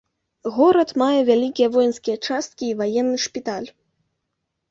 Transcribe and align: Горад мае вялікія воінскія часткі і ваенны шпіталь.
Горад 0.53 0.93
мае 1.01 1.19
вялікія 1.27 1.67
воінскія 1.75 2.17
часткі 2.29 2.65
і 2.71 2.77
ваенны 2.79 3.17
шпіталь. 3.27 3.67